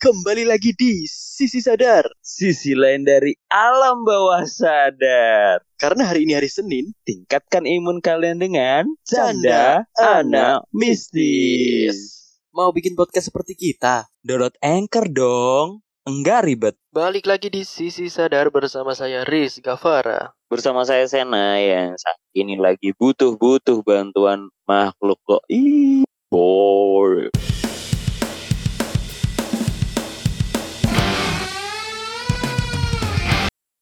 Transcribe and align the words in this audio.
Kembali 0.00 0.48
lagi 0.48 0.72
di 0.72 1.04
Sisi 1.04 1.60
Sadar. 1.60 2.08
Sisi 2.24 2.72
lain 2.72 3.04
dari 3.04 3.36
alam 3.52 4.00
bawah 4.00 4.48
sadar. 4.48 5.60
Karena 5.76 6.08
hari 6.08 6.24
ini 6.24 6.32
hari 6.32 6.48
Senin, 6.48 6.96
Tingkatkan 7.04 7.68
imun 7.68 8.00
kalian 8.00 8.40
dengan 8.40 8.88
Canda 9.04 9.84
Anak 10.00 10.24
Anak 10.24 10.58
Mistis. 10.72 12.16
mau 12.48 12.72
bikin 12.72 12.96
podcast 12.96 13.28
seperti 13.28 13.52
kita. 13.52 14.08
Download 14.24 14.56
Anchor 14.64 15.04
dong. 15.12 15.84
Enggak 16.08 16.48
ribet. 16.48 16.80
Balik 16.96 17.28
lagi 17.28 17.52
di 17.52 17.60
Sisi 17.68 18.08
Sadar 18.08 18.48
bersama 18.48 18.96
saya 18.96 19.28
Riz 19.28 19.60
Gavara. 19.60 20.32
Bersama 20.48 20.80
saya 20.88 21.04
Sena 21.12 21.60
yang 21.60 21.92
saat 22.00 22.16
ini 22.32 22.56
lagi 22.56 22.96
butuh-butuh 22.96 23.84
bantuan 23.84 24.48
makhluk 24.64 25.20
kok. 25.28 25.44
Ih, 25.52 26.08
boy. 26.32 27.28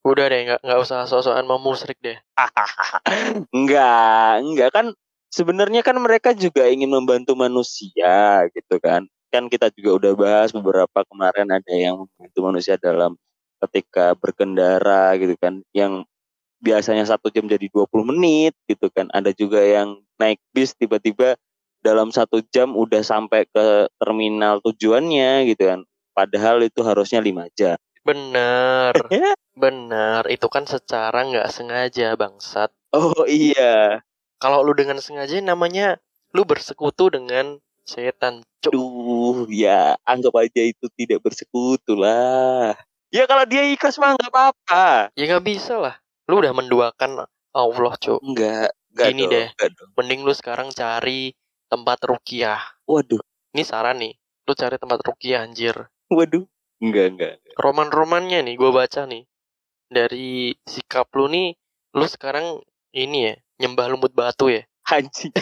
Udah 0.09 0.25
deh, 0.33 0.41
nggak 0.49 0.61
nggak 0.65 0.81
usah 0.81 1.05
sok-sokan 1.05 1.45
mau 1.45 1.61
musrik 1.61 2.01
deh. 2.01 2.17
enggak, 3.57 4.41
enggak 4.41 4.71
kan 4.73 4.87
sebenarnya 5.29 5.85
kan 5.85 6.01
mereka 6.01 6.33
juga 6.33 6.65
ingin 6.65 6.89
membantu 6.89 7.37
manusia 7.37 8.49
gitu 8.57 8.81
kan. 8.81 9.05
Kan 9.29 9.53
kita 9.53 9.69
juga 9.77 10.01
udah 10.01 10.13
bahas 10.17 10.49
beberapa 10.57 11.05
kemarin 11.05 11.53
ada 11.53 11.73
yang 11.77 12.09
membantu 12.09 12.39
manusia 12.41 12.81
dalam 12.81 13.21
ketika 13.69 14.17
berkendara 14.17 15.13
gitu 15.21 15.35
kan 15.37 15.61
yang 15.77 16.09
biasanya 16.65 17.05
satu 17.05 17.29
jam 17.29 17.45
jadi 17.45 17.69
20 17.69 18.09
menit 18.09 18.57
gitu 18.65 18.89
kan. 18.89 19.13
Ada 19.13 19.37
juga 19.37 19.61
yang 19.61 20.01
naik 20.17 20.41
bis 20.57 20.73
tiba-tiba 20.73 21.37
dalam 21.85 22.09
satu 22.09 22.41
jam 22.49 22.73
udah 22.73 23.05
sampai 23.05 23.45
ke 23.45 23.93
terminal 24.01 24.65
tujuannya 24.65 25.53
gitu 25.53 25.69
kan. 25.69 25.81
Padahal 26.17 26.65
itu 26.65 26.81
harusnya 26.81 27.21
lima 27.21 27.47
jam. 27.55 27.77
Bener, 28.09 28.93
bener. 29.63 30.23
Itu 30.33 30.49
kan 30.49 30.65
secara 30.65 31.29
nggak 31.29 31.53
sengaja 31.53 32.17
bangsat. 32.17 32.73
Oh 32.97 33.29
iya. 33.29 34.01
Kalau 34.41 34.65
lu 34.65 34.73
dengan 34.73 34.97
sengaja 34.97 35.37
namanya 35.45 36.01
lu 36.33 36.49
bersekutu 36.49 37.13
dengan 37.13 37.61
setan. 37.85 38.41
Cuk. 38.65 38.73
Duh, 38.73 39.45
ya 39.53 40.01
anggap 40.09 40.33
aja 40.41 40.65
itu 40.65 40.89
tidak 40.97 41.21
bersekutu 41.21 41.93
lah. 41.93 42.73
Ya 43.13 43.29
kalau 43.29 43.45
dia 43.45 43.69
ikhlas 43.69 44.01
mah 44.01 44.17
nggak 44.17 44.33
apa-apa. 44.33 45.13
Ya 45.13 45.25
nggak 45.29 45.45
bisa 45.45 45.77
lah. 45.77 45.95
Lu 46.25 46.41
udah 46.41 46.57
menduakan 46.57 47.29
Allah, 47.53 47.93
cuk. 48.01 48.25
Enggak, 48.25 48.73
enggak 48.97 49.07
Gini 49.13 49.23
dong, 49.25 49.33
deh. 49.37 49.47
enggak 49.53 49.71
dong. 49.77 49.91
Mending 50.01 50.21
lu 50.25 50.33
sekarang 50.33 50.69
cari 50.73 51.33
tempat 51.69 51.99
rukiah. 52.09 52.61
Waduh, 52.89 53.21
Ini 53.53 53.63
saran 53.69 54.01
nih. 54.01 54.17
Lu 54.49 54.53
cari 54.57 54.77
tempat 54.81 55.01
rukiah 55.05 55.45
anjir. 55.45 55.77
waduh. 56.09 56.49
Enggak, 56.79 57.07
enggak. 57.15 57.35
roman-romannya 57.59 58.47
nih 58.47 58.55
gue 58.55 58.71
baca 58.71 59.03
nih 59.05 59.27
dari 59.91 60.55
sikap 60.63 61.11
lu 61.19 61.27
nih 61.27 61.59
lu 61.99 62.07
sekarang 62.07 62.63
ini 62.95 63.33
ya 63.33 63.35
nyembah 63.59 63.91
lumut 63.91 64.15
batu 64.15 64.47
ya 64.47 64.63
Anjing. 64.89 65.33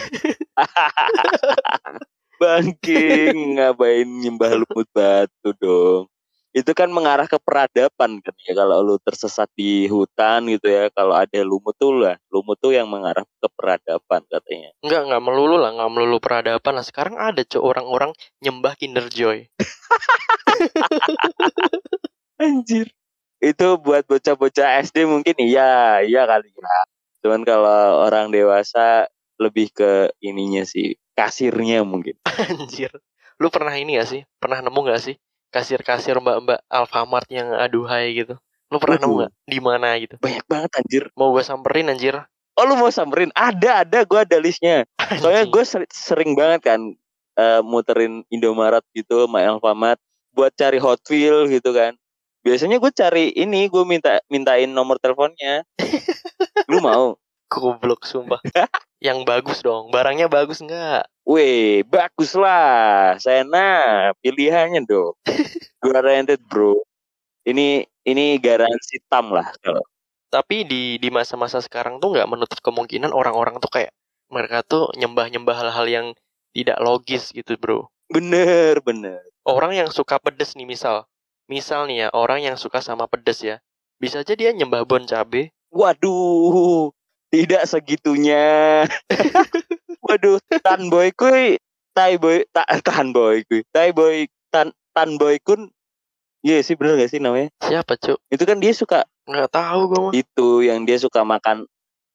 Bangking, 2.41 3.57
ngapain 3.57 4.05
nyembah 4.05 4.59
lumut 4.59 4.87
batu 4.91 5.55
dong. 5.57 6.11
Itu 6.57 6.73
kan 6.73 6.89
mengarah 6.89 7.29
ke 7.29 7.37
peradaban 7.37 8.17
kan 8.17 8.33
ya 8.41 8.57
kalau 8.57 8.81
lu 8.81 8.97
tersesat 8.97 9.45
di 9.53 9.85
hutan 9.85 10.49
gitu 10.49 10.65
ya 10.65 10.89
kalau 10.89 11.13
ada 11.13 11.45
lumut 11.45 11.77
tuh 11.77 11.93
lah 11.93 12.17
lumut 12.33 12.57
tuh 12.57 12.73
yang 12.73 12.89
mengarah 12.89 13.21
ke 13.21 13.47
peradaban 13.53 14.25
katanya 14.25 14.73
nggak 14.81 15.01
nggak 15.05 15.21
melulu 15.21 15.61
lah 15.61 15.69
nggak 15.77 15.91
melulu 15.93 16.17
peradaban 16.17 16.81
lah 16.81 16.81
sekarang 16.81 17.13
ada 17.21 17.45
cok 17.45 17.61
orang-orang 17.61 18.09
nyembah 18.41 18.73
Kinder 18.73 19.05
Joy 19.05 19.45
Anjir. 22.41 22.89
Itu 23.37 23.77
buat 23.77 24.09
bocah-bocah 24.09 24.81
SD 24.81 25.05
mungkin 25.05 25.37
iya, 25.37 26.01
iya 26.01 26.25
kali 26.25 26.49
ya. 26.49 26.81
Cuman 27.21 27.45
kalau 27.45 28.01
orang 28.01 28.33
dewasa 28.33 29.05
lebih 29.37 29.69
ke 29.73 30.09
ininya 30.21 30.65
sih, 30.65 30.97
kasirnya 31.13 31.85
mungkin. 31.85 32.17
anjir 32.49 32.89
lu 33.37 33.53
pernah 33.53 33.73
ini 33.77 34.01
gak 34.01 34.09
sih 34.09 34.21
pernah 34.41 34.65
nemu 34.65 34.79
gak 34.89 35.01
sih 35.01 35.15
kasir-kasir 35.53 36.17
mbak-mbak 36.19 36.59
Alfamart 36.67 37.27
yang 37.31 37.53
aduhai 37.55 38.13
gitu 38.15 38.35
lu 38.67 38.77
pernah 38.83 38.99
nemu 38.99 39.15
gak 39.23 39.31
di 39.47 39.59
mana 39.63 39.95
gitu 39.95 40.19
Banyak 40.19 40.45
banget 40.45 40.71
anjir. 40.75 41.03
mau 41.15 41.31
gue 41.31 41.43
samperin 41.43 41.87
anjir 41.87 42.19
Oh 42.57 42.65
lu 42.65 42.73
mau 42.73 42.89
samperin? 42.89 43.29
Ada, 43.37 43.85
ada. 43.85 44.01
Gue 44.01 44.25
ada 44.25 44.37
listnya. 44.41 44.89
Soalnya 45.21 45.45
gue 45.45 45.63
sering 45.93 46.33
banget 46.33 46.73
kan 46.73 46.81
eh, 47.37 47.61
muterin 47.61 48.25
Indomaret 48.33 48.81
gitu 48.97 49.29
sama 49.29 49.45
Alfamart 49.45 50.01
buat 50.33 50.49
cari 50.57 50.81
Hot 50.81 51.05
Wheels 51.05 51.53
gitu 51.53 51.69
kan. 51.69 51.93
Biasanya 52.41 52.81
gue 52.81 52.89
cari 52.89 53.29
ini, 53.37 53.69
gue 53.69 53.85
minta 53.85 54.17
mintain 54.33 54.65
nomor 54.65 54.97
teleponnya. 54.97 55.61
lu 56.71 56.81
mau? 56.81 57.13
Goblok 57.49 58.03
sumpah 58.05 58.39
yang 59.05 59.23
bagus 59.27 59.61
dong 59.61 59.89
barangnya 59.93 60.27
bagus 60.29 60.59
nggak 60.63 61.05
Weh, 61.27 61.83
bagus 61.83 62.39
lah. 62.39 63.19
Sena, 63.19 64.15
pilihannya 64.23 64.87
dong. 64.87 65.11
Gue 65.83 65.99
rented 65.99 66.39
bro. 66.47 66.79
Ini 67.43 67.83
ini 68.07 68.25
garansi 68.39 69.03
tam 69.11 69.35
lah 69.35 69.51
kalau. 69.59 69.83
tapi 70.31 70.67
di 70.67 70.99
di 70.99 71.09
masa-masa 71.11 71.59
sekarang 71.63 71.99
tuh 72.03 72.15
nggak 72.15 72.27
menutup 72.31 72.59
kemungkinan 72.63 73.11
orang-orang 73.15 73.59
tuh 73.63 73.71
kayak 73.71 73.91
mereka 74.31 74.63
tuh 74.63 74.91
nyembah-nyembah 74.99 75.55
hal-hal 75.55 75.87
yang 75.87 76.07
tidak 76.55 76.79
logis 76.83 77.31
gitu 77.31 77.55
bro 77.59 77.87
Bener, 78.11 78.79
bener. 78.83 79.23
orang 79.47 79.71
yang 79.75 79.89
suka 79.91 80.19
pedes 80.19 80.55
nih 80.59 80.67
misal 80.67 81.07
misal 81.47 81.87
nih 81.87 81.97
ya 82.03 82.09
orang 82.11 82.43
yang 82.43 82.55
suka 82.59 82.79
sama 82.83 83.07
pedes 83.07 83.39
ya 83.43 83.59
bisa 83.99 84.23
aja 84.23 84.35
dia 84.35 84.51
nyembah 84.51 84.83
bon 84.83 85.03
cabe 85.07 85.51
Waduh, 85.71 86.91
tidak 87.27 87.63
segitunya. 87.67 88.85
Waduh, 90.07 90.39
tan 90.63 90.87
boy 90.87 91.11
kuy, 91.11 91.59
tai 91.91 92.15
boy, 92.15 92.47
ta, 92.55 92.63
tan 92.79 93.11
boy 93.11 93.43
kuy, 93.43 93.61
tai 93.75 93.91
boy, 93.91 94.27
tan 94.53 94.71
tan 94.95 95.19
boy 95.19 95.35
kun. 95.43 95.67
Iya 96.45 96.63
sih 96.63 96.77
bener 96.77 97.01
gak 97.01 97.11
sih 97.11 97.19
namanya? 97.19 97.49
siapa 97.65 97.97
cuk 97.97 98.21
Itu 98.29 98.45
kan 98.45 98.61
dia 98.61 98.71
suka 98.71 99.03
nggak 99.27 99.51
tahu 99.51 99.81
gue 99.91 99.99
mah 99.99 100.13
itu 100.15 100.63
yang 100.63 100.87
dia 100.87 100.95
suka 100.95 101.25
makan 101.25 101.67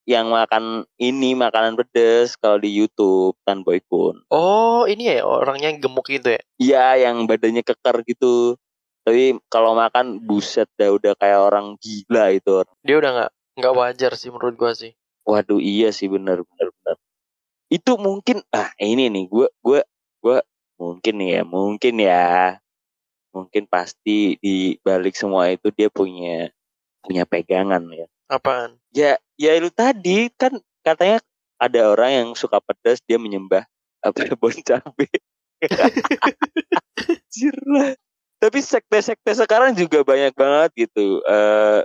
yang 0.08 0.32
makan 0.32 0.88
ini 0.96 1.36
makanan 1.36 1.76
pedes 1.76 2.40
kalau 2.40 2.56
di 2.56 2.72
YouTube 2.72 3.36
tan 3.44 3.60
boy 3.66 3.82
kun. 3.84 4.24
oh 4.32 4.88
ini 4.88 5.14
ya 5.14 5.26
orangnya 5.26 5.74
yang 5.74 5.84
gemuk 5.84 6.06
gitu 6.08 6.38
ya 6.38 6.40
Iya, 6.56 6.86
yang 7.10 7.26
badannya 7.26 7.66
keker 7.66 8.06
gitu. 8.06 8.56
Tapi 9.02 9.34
kalau 9.50 9.74
makan 9.74 10.22
buset 10.22 10.70
dah 10.78 10.94
udah 10.94 11.18
kayak 11.18 11.42
orang 11.42 11.74
gila 11.82 12.30
itu. 12.30 12.62
dia 12.86 12.96
udah 13.02 13.10
nggak 13.12 13.30
nggak 13.58 13.74
wajar 13.74 14.12
sih 14.14 14.30
menurut 14.30 14.54
gua 14.56 14.72
sih 14.72 14.94
Waduh, 15.22 15.62
iya 15.62 15.94
sih 15.94 16.10
bener 16.10 16.42
bener 16.42 16.68
bener. 16.82 16.96
Itu 17.70 17.94
mungkin 17.96 18.42
ah 18.50 18.74
ini 18.82 19.06
nih 19.06 19.24
gua 19.30 19.48
gua 19.62 19.80
gua 20.18 20.38
mungkin 20.78 21.22
ya, 21.22 21.40
mungkin 21.46 21.94
ya. 22.02 22.58
Mungkin 23.32 23.64
pasti 23.70 24.36
di 24.42 24.76
balik 24.84 25.16
semua 25.16 25.48
itu 25.48 25.72
dia 25.72 25.88
punya 25.88 26.52
punya 27.02 27.24
pegangan 27.26 27.82
ya. 27.90 28.06
apaan 28.30 28.78
Ya, 28.92 29.16
ya 29.40 29.56
itu 29.56 29.68
tadi 29.72 30.28
kan 30.36 30.52
katanya 30.84 31.20
ada 31.56 31.80
orang 31.92 32.10
yang 32.12 32.28
suka 32.36 32.60
pedas 32.60 33.00
dia 33.06 33.16
menyembah 33.16 33.64
apa 34.02 34.18
bon 34.40 34.52
cabe. 34.66 35.08
Anjir 36.98 37.56
lah. 37.66 37.94
Tapi 38.42 38.58
sekte-sekte 38.58 39.32
sekarang 39.38 39.78
juga 39.78 40.02
banyak 40.02 40.34
banget 40.34 40.70
gitu. 40.88 41.22
Eh 41.24 41.80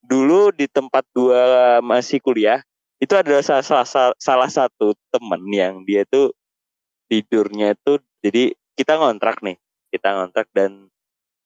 dulu 0.00 0.48
di 0.56 0.64
tempat 0.64 1.04
gua 1.12 1.78
masih 1.84 2.18
kuliah 2.24 2.64
itu 3.00 3.14
adalah 3.16 3.40
salah, 3.40 3.64
salah, 3.64 4.14
salah 4.20 4.50
satu 4.52 4.92
temen 5.08 5.42
yang 5.48 5.74
dia 5.88 6.04
tuh 6.04 6.36
tidurnya 7.08 7.72
itu 7.72 7.98
jadi 8.20 8.52
kita 8.76 9.00
ngontrak 9.00 9.40
nih 9.40 9.56
kita 9.90 10.14
ngontrak 10.14 10.46
dan 10.52 10.92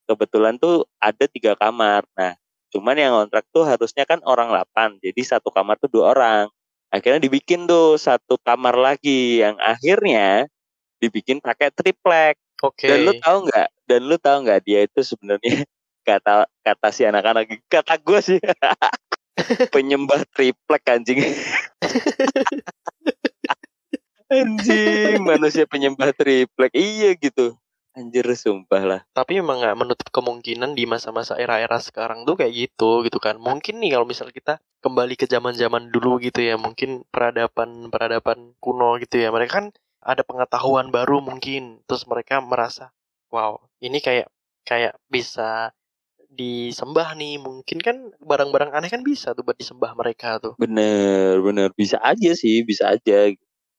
kebetulan 0.04 0.60
tuh 0.60 0.84
ada 1.00 1.24
tiga 1.30 1.56
kamar. 1.56 2.04
Nah 2.18 2.36
cuman 2.74 2.96
yang 2.98 3.12
ngontrak 3.14 3.46
tuh 3.54 3.62
harusnya 3.64 4.02
kan 4.04 4.18
orang 4.26 4.50
8 4.50 4.98
jadi 5.00 5.20
satu 5.22 5.48
kamar 5.54 5.80
tuh 5.80 5.88
dua 5.88 6.12
orang. 6.12 6.46
Akhirnya 6.92 7.22
dibikin 7.22 7.66
tuh 7.66 7.98
satu 7.98 8.38
kamar 8.42 8.78
lagi 8.78 9.42
yang 9.42 9.58
akhirnya 9.58 10.46
dibikin 11.02 11.42
pakai 11.42 11.70
triplek. 11.74 12.38
Oke. 12.62 12.86
Dan 12.86 13.08
lu 13.08 13.12
tahu 13.18 13.50
nggak 13.50 13.68
dan 13.88 14.00
lu 14.04 14.16
tahu 14.20 14.36
nggak 14.46 14.60
dia 14.62 14.86
itu 14.86 15.00
sebenarnya 15.02 15.64
kata 16.08 16.46
kata 16.60 16.88
si 16.92 17.02
anak-anak 17.08 17.48
kata 17.66 17.96
gue 17.96 18.20
sih 18.20 18.38
penyembah 19.74 20.22
triplek 20.30 20.84
anjing. 20.86 21.20
Anjing 24.30 25.20
manusia 25.22 25.68
penyembah 25.68 26.14
triplek. 26.16 26.72
Iya 26.74 27.14
gitu. 27.18 27.54
Anjir 27.94 28.26
sumpah 28.34 28.82
lah. 28.82 29.00
Tapi 29.14 29.38
emang 29.38 29.62
nggak 29.62 29.78
menutup 29.78 30.08
kemungkinan 30.10 30.74
di 30.74 30.82
masa-masa 30.82 31.38
era-era 31.38 31.78
sekarang 31.78 32.26
tuh 32.26 32.34
kayak 32.34 32.50
gitu 32.50 33.06
gitu 33.06 33.22
kan. 33.22 33.38
Mungkin 33.38 33.78
nih 33.78 33.94
kalau 33.94 34.02
misal 34.02 34.34
kita 34.34 34.58
kembali 34.82 35.14
ke 35.14 35.30
zaman-zaman 35.30 35.94
dulu 35.94 36.18
gitu 36.18 36.42
ya 36.42 36.58
mungkin 36.58 37.06
peradaban 37.14 37.94
peradaban 37.94 38.58
kuno 38.58 38.98
gitu 38.98 39.22
ya. 39.22 39.30
Mereka 39.30 39.52
kan 39.62 39.66
ada 40.02 40.26
pengetahuan 40.26 40.90
baru 40.90 41.22
mungkin. 41.22 41.86
Terus 41.86 42.02
mereka 42.10 42.42
merasa 42.42 42.90
wow 43.30 43.62
ini 43.78 44.02
kayak 44.02 44.26
kayak 44.66 44.98
bisa 45.06 45.70
disembah 46.34 47.14
nih 47.14 47.38
mungkin 47.38 47.78
kan 47.78 48.12
barang-barang 48.18 48.74
aneh 48.74 48.90
kan 48.90 49.06
bisa 49.06 49.32
tuh 49.32 49.46
buat 49.46 49.56
disembah 49.56 49.94
mereka 49.94 50.42
tuh 50.42 50.58
Bener, 50.58 51.40
bener. 51.40 51.70
Bisa 51.74 51.98
aja 52.02 52.34
sih, 52.34 52.66
bisa 52.66 52.94
aja. 52.94 53.30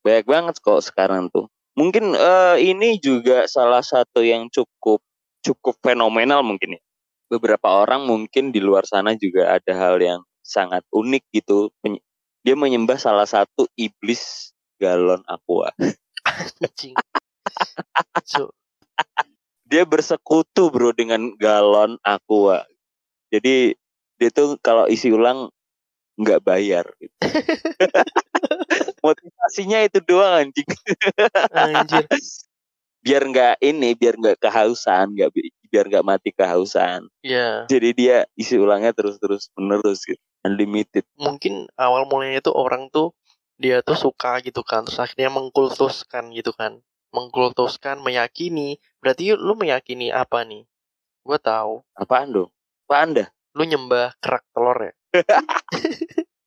Banyak 0.03 0.25
banget 0.25 0.55
kok 0.63 0.81
sekarang 0.83 1.27
tuh. 1.31 1.51
Mungkin 1.75 2.15
eh, 2.15 2.57
ini 2.63 2.97
juga 3.03 3.45
salah 3.51 3.83
satu 3.83 4.23
yang 4.23 4.47
cukup 4.47 5.03
cukup 5.43 5.75
fenomenal 5.83 6.41
mungkin 6.41 6.79
ya. 6.79 6.81
Beberapa 7.29 7.67
orang 7.83 8.07
mungkin 8.07 8.55
di 8.55 8.61
luar 8.63 8.87
sana 8.87 9.17
juga 9.17 9.57
ada 9.59 9.73
hal 9.75 9.99
yang 9.99 10.21
sangat 10.45 10.85
unik 10.93 11.23
gitu. 11.35 11.73
Dia 12.45 12.53
menyembah 12.53 13.01
salah 13.01 13.25
satu 13.25 13.65
iblis 13.75 14.53
galon 14.77 15.25
aqua. 15.25 15.73
anjing 16.61 16.95
so, 18.25 18.51
Dia 19.75 19.83
bersekutu 19.83 20.71
bro 20.71 20.95
dengan 20.95 21.35
galon 21.35 21.99
aqua. 21.99 22.63
Jadi 23.27 23.75
dia 24.15 24.29
tuh 24.31 24.55
kalau 24.63 24.87
isi 24.87 25.11
ulang 25.11 25.51
nggak 26.15 26.39
bayar. 26.47 26.87
Gitu. 26.95 27.11
Motivasinya 29.03 29.83
itu 29.83 29.99
doang 29.99 30.47
anjing. 30.47 30.69
anjir 31.51 32.07
biar 33.05 33.21
nggak 33.21 33.55
ini 33.61 33.93
biar 33.93 34.17
nggak 34.17 34.41
kehausan 34.41 35.13
nggak 35.13 35.29
bi- 35.29 35.53
biar 35.69 35.85
nggak 35.85 36.01
mati 36.01 36.33
kehausan 36.33 37.05
ya 37.21 37.69
jadi 37.69 37.89
dia 37.93 38.17
isi 38.33 38.57
ulangnya 38.57 38.97
terus 38.97 39.21
terus 39.21 39.53
menerus 39.53 40.01
gitu 40.09 40.17
unlimited 40.41 41.05
mungkin 41.13 41.69
awal 41.77 42.09
mulanya 42.09 42.41
tuh 42.41 42.57
orang 42.57 42.89
tuh 42.89 43.13
dia 43.61 43.85
tuh 43.85 43.93
suka 43.93 44.41
gitu 44.41 44.65
kan 44.65 44.89
terus 44.89 44.97
akhirnya 44.97 45.29
mengkultuskan 45.29 46.33
gitu 46.33 46.49
kan 46.57 46.81
mengkultuskan 47.15 48.03
meyakini. 48.03 48.75
Berarti 48.99 49.31
lu 49.31 49.55
meyakini 49.55 50.11
apa 50.11 50.43
nih? 50.43 50.67
Gue 51.23 51.39
tahu. 51.39 51.79
Apaan 51.95 52.35
dong? 52.35 52.51
Apaan 52.85 53.15
dah 53.15 53.27
lu 53.55 53.63
nyembah 53.63 54.11
kerak 54.19 54.43
telur 54.51 54.75
ya? 54.75 54.93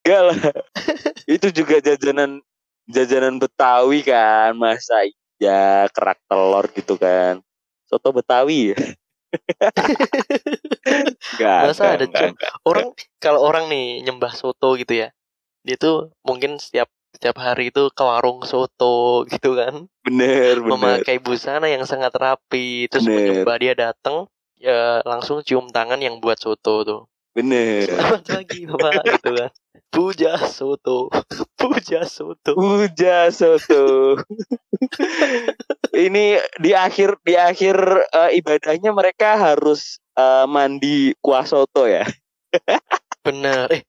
Gak 0.07 0.23
lah. 0.29 0.39
Itu 1.25 1.49
juga 1.49 1.81
jajanan 1.81 2.45
jajanan 2.85 3.41
Betawi 3.41 4.05
kan. 4.05 4.53
Masa 4.53 5.09
iya 5.41 5.89
kerak 5.89 6.21
telur 6.29 6.69
gitu 6.77 7.01
kan? 7.01 7.41
Soto 7.89 8.13
Betawi 8.13 8.77
ya? 8.77 8.79
Gak, 11.41 11.61
Masa 11.69 11.85
gak, 11.85 11.95
ada 12.01 12.07
gak, 12.09 12.33
gak. 12.33 12.53
orang 12.65 12.89
kalau 13.21 13.45
orang 13.45 13.69
nih 13.69 14.01
nyembah 14.01 14.33
soto 14.33 14.73
gitu 14.81 15.05
ya 15.05 15.13
dia 15.69 15.77
tuh 15.77 16.17
mungkin 16.25 16.57
setiap 16.57 16.89
setiap 17.19 17.43
hari 17.43 17.75
itu 17.75 17.91
ke 17.91 17.99
warung 18.07 18.47
soto 18.47 19.27
gitu 19.27 19.59
kan. 19.59 19.91
Bener 20.07 20.55
bener. 20.63 21.03
Memakai 21.03 21.19
busana 21.19 21.67
yang 21.67 21.83
sangat 21.83 22.15
rapi 22.15 22.87
terus 22.87 23.11
Bener. 23.11 23.43
dia 23.59 23.75
datang 23.75 24.31
ya 24.55 25.03
langsung 25.03 25.43
cium 25.43 25.67
tangan 25.75 25.99
yang 25.99 26.23
buat 26.23 26.39
soto 26.39 26.87
tuh. 26.87 27.03
Bener. 27.35 27.83
Selamat 27.91 28.23
pagi 28.23 28.71
bapak 28.71 29.03
gitu 29.19 29.31
kan. 29.35 29.51
Puja 29.91 30.39
soto 30.47 31.11
puja 31.61 32.07
soto. 32.07 32.55
Puja 32.55 33.35
soto. 33.35 34.23
Ini 35.91 36.39
di 36.63 36.71
akhir 36.71 37.19
di 37.27 37.35
akhir 37.35 37.77
eh, 38.15 38.31
ibadahnya 38.39 38.95
mereka 38.95 39.35
harus 39.35 39.99
eh, 40.15 40.47
mandi 40.47 41.19
kuah 41.19 41.43
soto 41.43 41.91
ya. 41.91 42.07
bener. 43.27 43.67
Eh 43.75 43.83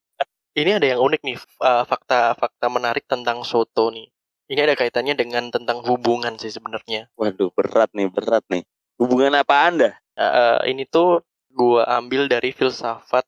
ini 0.62 0.72
ada 0.76 0.88
yang 0.88 1.00
unik 1.00 1.22
nih 1.24 1.38
uh, 1.64 1.84
fakta 1.88 2.36
fakta 2.36 2.68
menarik 2.68 3.06
tentang 3.08 3.42
soto 3.48 3.90
nih 3.90 4.08
ini 4.50 4.60
ada 4.60 4.74
kaitannya 4.74 5.14
dengan 5.14 5.54
tentang 5.54 5.86
hubungan 5.86 6.36
sih 6.42 6.50
sebenarnya 6.50 7.08
Waduh 7.16 7.54
berat 7.54 7.94
nih 7.94 8.10
berat 8.10 8.42
nih. 8.50 8.66
Hubungan 8.98 9.32
apa 9.38 9.56
anda? 9.70 9.90
Eh, 10.20 10.74
ini 10.76 10.84
tuh 10.84 11.24
gua 11.54 11.88
ambil 11.88 12.28
dari 12.28 12.52
filsafat 12.52 13.24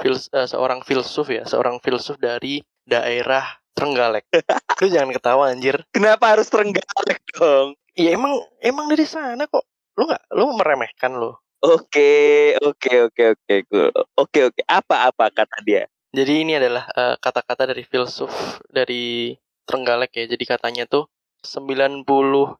fils, 0.00 0.26
eh, 0.34 0.48
seorang 0.48 0.82
filsuf 0.82 1.30
ya 1.30 1.46
seorang 1.46 1.78
filsuf 1.80 2.18
dari 2.18 2.60
daerah 2.84 3.44
Trenggalek 3.76 4.24
lu 4.80 4.88
jangan 4.88 5.12
ketawa 5.12 5.52
anjir 5.52 5.84
Kenapa 5.92 6.32
harus 6.32 6.48
terenggalek 6.48 7.20
dong? 7.36 7.76
ya 7.92 8.12
emang 8.12 8.40
emang 8.60 8.88
dari 8.88 9.04
sana 9.04 9.44
kok 9.44 9.64
lu 9.96 10.08
nggak 10.08 10.24
lu 10.36 10.44
meremehkan 10.56 11.16
lo 11.16 11.40
Oke 11.64 12.52
oke 12.60 12.92
oke 13.08 13.22
oke 13.32 13.54
cool. 13.72 13.88
oke 14.20 14.40
oke 14.52 14.60
apa 14.68 15.08
apa 15.08 15.32
kata 15.32 15.64
dia? 15.64 15.88
Jadi 16.16 16.32
ini 16.40 16.56
adalah 16.56 16.88
eh, 16.96 17.20
kata-kata 17.20 17.68
dari 17.76 17.84
filsuf 17.84 18.64
dari 18.72 19.36
Trenggalek 19.68 20.16
ya 20.16 20.24
jadi 20.32 20.44
katanya 20.56 20.88
tuh 20.88 21.12
98% 21.44 22.56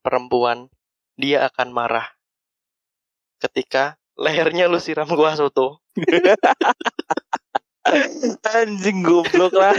perempuan 0.00 0.72
dia 1.20 1.44
akan 1.44 1.68
marah 1.68 2.08
ketika 3.44 4.00
lehernya 4.16 4.66
lu 4.72 4.80
siram 4.80 5.10
kuah 5.12 5.36
soto 5.36 5.84
Anjing 8.52 9.00
goblok 9.00 9.56
lah. 9.56 9.72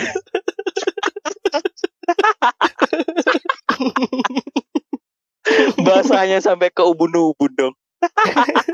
Bahasanya 5.85 6.41
sampai 6.41 6.73
ke 6.73 6.81
ubun-ubun 6.81 7.53
dong. 7.53 7.75